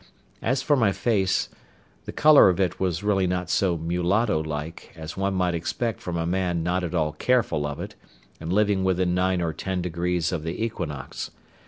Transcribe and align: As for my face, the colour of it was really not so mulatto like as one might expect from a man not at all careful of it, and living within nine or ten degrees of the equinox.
As 0.41 0.63
for 0.63 0.75
my 0.75 0.91
face, 0.93 1.47
the 2.05 2.11
colour 2.11 2.49
of 2.49 2.59
it 2.59 2.79
was 2.79 3.03
really 3.03 3.27
not 3.27 3.51
so 3.51 3.77
mulatto 3.77 4.41
like 4.43 4.91
as 4.95 5.15
one 5.15 5.35
might 5.35 5.53
expect 5.53 5.99
from 6.01 6.17
a 6.17 6.25
man 6.25 6.63
not 6.63 6.83
at 6.83 6.95
all 6.95 7.11
careful 7.13 7.67
of 7.67 7.79
it, 7.79 7.93
and 8.39 8.51
living 8.51 8.83
within 8.83 9.13
nine 9.13 9.43
or 9.43 9.53
ten 9.53 9.79
degrees 9.79 10.31
of 10.31 10.41
the 10.41 10.65
equinox. 10.65 11.29